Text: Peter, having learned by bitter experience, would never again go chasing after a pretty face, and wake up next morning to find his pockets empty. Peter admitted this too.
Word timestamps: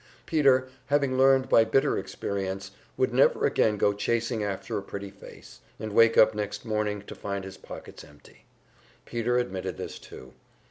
Peter, 0.25 0.67
having 0.87 1.15
learned 1.15 1.47
by 1.47 1.63
bitter 1.63 1.95
experience, 1.95 2.71
would 2.97 3.13
never 3.13 3.45
again 3.45 3.77
go 3.77 3.93
chasing 3.93 4.43
after 4.43 4.75
a 4.75 4.81
pretty 4.81 5.11
face, 5.11 5.59
and 5.79 5.93
wake 5.93 6.17
up 6.17 6.33
next 6.33 6.65
morning 6.65 7.03
to 7.03 7.13
find 7.13 7.43
his 7.45 7.55
pockets 7.57 8.03
empty. 8.03 8.45
Peter 9.05 9.37
admitted 9.37 9.77
this 9.77 9.99
too. 9.99 10.33